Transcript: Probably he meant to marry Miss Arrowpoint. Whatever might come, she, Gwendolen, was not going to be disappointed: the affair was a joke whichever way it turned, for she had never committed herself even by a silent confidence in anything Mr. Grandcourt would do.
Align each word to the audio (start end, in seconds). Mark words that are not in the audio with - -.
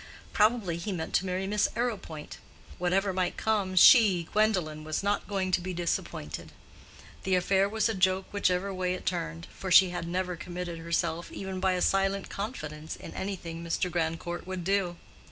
Probably 0.33 0.77
he 0.77 0.91
meant 0.91 1.13
to 1.13 1.27
marry 1.27 1.45
Miss 1.45 1.67
Arrowpoint. 1.75 2.39
Whatever 2.79 3.13
might 3.13 3.37
come, 3.37 3.75
she, 3.75 4.27
Gwendolen, 4.33 4.83
was 4.83 5.03
not 5.03 5.27
going 5.27 5.51
to 5.51 5.61
be 5.61 5.75
disappointed: 5.75 6.51
the 7.21 7.35
affair 7.35 7.69
was 7.69 7.87
a 7.87 7.93
joke 7.93 8.25
whichever 8.31 8.73
way 8.73 8.95
it 8.95 9.05
turned, 9.05 9.45
for 9.55 9.69
she 9.69 9.91
had 9.91 10.07
never 10.07 10.35
committed 10.35 10.79
herself 10.79 11.31
even 11.31 11.59
by 11.59 11.73
a 11.73 11.83
silent 11.83 12.29
confidence 12.31 12.95
in 12.95 13.13
anything 13.13 13.63
Mr. 13.63 13.91
Grandcourt 13.91 14.47
would 14.47 14.63
do. 14.63 14.97